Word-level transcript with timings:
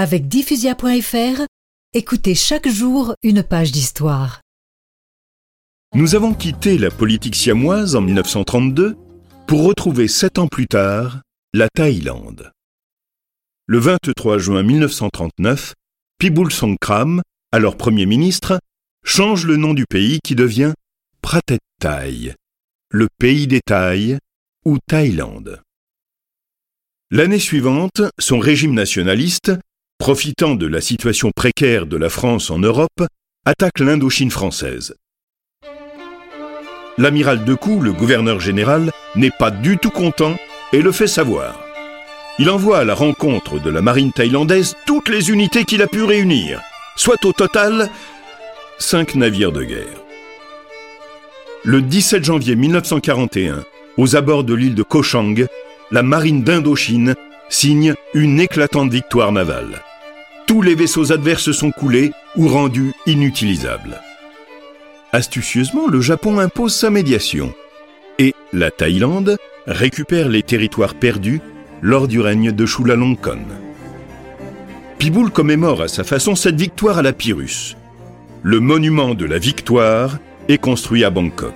Avec 0.00 0.28
diffusia.fr, 0.28 1.42
écoutez 1.92 2.36
chaque 2.36 2.68
jour 2.68 3.16
une 3.24 3.42
page 3.42 3.72
d'histoire. 3.72 4.42
Nous 5.92 6.14
avons 6.14 6.34
quitté 6.34 6.78
la 6.78 6.92
politique 6.92 7.34
siamoise 7.34 7.96
en 7.96 8.02
1932 8.02 8.96
pour 9.48 9.64
retrouver 9.64 10.06
sept 10.06 10.38
ans 10.38 10.46
plus 10.46 10.68
tard 10.68 11.22
la 11.52 11.66
Thaïlande. 11.68 12.52
Le 13.66 13.78
23 13.78 14.38
juin 14.38 14.62
1939, 14.62 15.74
Pibul 16.20 16.52
Songkram, 16.52 17.20
alors 17.50 17.76
Premier 17.76 18.06
ministre, 18.06 18.60
change 19.04 19.46
le 19.46 19.56
nom 19.56 19.74
du 19.74 19.84
pays 19.84 20.20
qui 20.22 20.36
devient 20.36 20.74
Pratet 21.22 21.58
Thai, 21.80 22.36
le 22.92 23.08
pays 23.18 23.48
des 23.48 23.62
Thaïs 23.66 24.18
ou 24.64 24.78
Thaïlande. 24.86 25.60
L'année 27.10 27.40
suivante, 27.40 28.02
son 28.20 28.38
régime 28.38 28.74
nationaliste 28.74 29.58
profitant 29.98 30.54
de 30.54 30.66
la 30.66 30.80
situation 30.80 31.30
précaire 31.34 31.86
de 31.86 31.96
la 31.96 32.08
France 32.08 32.50
en 32.50 32.58
Europe, 32.58 33.02
attaque 33.44 33.80
l'Indochine 33.80 34.30
française. 34.30 34.94
L'amiral 36.96 37.44
Decoux, 37.44 37.80
le 37.80 37.92
gouverneur 37.92 38.40
général, 38.40 38.90
n'est 39.16 39.32
pas 39.36 39.50
du 39.50 39.76
tout 39.76 39.90
content 39.90 40.36
et 40.72 40.82
le 40.82 40.92
fait 40.92 41.06
savoir. 41.06 41.60
Il 42.38 42.48
envoie 42.50 42.78
à 42.78 42.84
la 42.84 42.94
rencontre 42.94 43.60
de 43.60 43.70
la 43.70 43.82
marine 43.82 44.12
thaïlandaise 44.12 44.76
toutes 44.86 45.08
les 45.08 45.30
unités 45.30 45.64
qu'il 45.64 45.82
a 45.82 45.88
pu 45.88 46.04
réunir, 46.04 46.60
soit 46.96 47.24
au 47.24 47.32
total 47.32 47.90
cinq 48.78 49.16
navires 49.16 49.52
de 49.52 49.64
guerre. 49.64 50.02
Le 51.64 51.82
17 51.82 52.24
janvier 52.24 52.54
1941, 52.54 53.64
aux 53.96 54.16
abords 54.16 54.44
de 54.44 54.54
l'île 54.54 54.76
de 54.76 54.84
Koh 54.84 55.02
Chang, 55.02 55.34
la 55.90 56.02
marine 56.02 56.44
d'Indochine 56.44 57.14
signe 57.48 57.94
une 58.14 58.40
éclatante 58.40 58.92
victoire 58.92 59.32
navale 59.32 59.82
tous 60.48 60.62
les 60.62 60.74
vaisseaux 60.74 61.12
adverses 61.12 61.52
sont 61.52 61.70
coulés 61.70 62.10
ou 62.34 62.48
rendus 62.48 62.92
inutilisables. 63.06 64.00
Astucieusement, 65.12 65.88
le 65.88 66.00
Japon 66.00 66.38
impose 66.38 66.74
sa 66.74 66.88
médiation 66.88 67.52
et 68.18 68.34
la 68.54 68.70
Thaïlande 68.70 69.36
récupère 69.66 70.30
les 70.30 70.42
territoires 70.42 70.94
perdus 70.94 71.42
lors 71.82 72.08
du 72.08 72.20
règne 72.20 72.50
de 72.50 72.64
Chulalongkorn. 72.64 73.44
Piboul 74.98 75.30
commémore 75.30 75.82
à 75.82 75.88
sa 75.88 76.02
façon 76.02 76.34
cette 76.34 76.58
victoire 76.58 76.96
à 76.96 77.02
la 77.02 77.12
Pyrrhus. 77.12 77.76
Le 78.42 78.58
monument 78.58 79.14
de 79.14 79.26
la 79.26 79.38
victoire 79.38 80.18
est 80.48 80.58
construit 80.58 81.04
à 81.04 81.10
Bangkok. 81.10 81.54